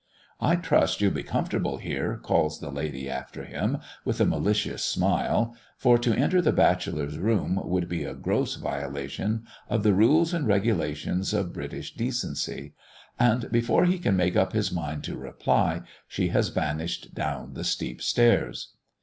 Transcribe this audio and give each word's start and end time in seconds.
"I 0.39 0.55
trust 0.55 0.99
you'll 0.99 1.11
be 1.11 1.21
comfortable 1.21 1.77
here," 1.77 2.17
calls 2.23 2.59
the 2.59 2.71
lady 2.71 3.07
after 3.07 3.43
him, 3.45 3.77
with 4.03 4.19
a 4.19 4.25
malicious 4.25 4.83
smile; 4.83 5.55
for 5.77 5.99
to 5.99 6.11
enter 6.11 6.41
the 6.41 6.51
bachelor's 6.51 7.19
room, 7.19 7.61
would 7.63 7.87
be 7.87 8.03
a 8.03 8.15
gross 8.15 8.55
violation 8.55 9.45
of 9.69 9.83
the 9.83 9.93
rules 9.93 10.33
and 10.33 10.47
regulations 10.47 11.35
of 11.35 11.53
British 11.53 11.93
decency. 11.93 12.73
And 13.19 13.51
before 13.51 13.85
he 13.85 13.99
can 13.99 14.15
make 14.15 14.35
up 14.35 14.53
his 14.53 14.71
mind 14.71 15.03
to 15.03 15.15
reply, 15.15 15.83
she 16.07 16.29
has 16.29 16.49
vanished 16.49 17.13
down 17.13 17.53
the 17.53 17.63
steep 17.63 18.01
stairs. 18.01 18.73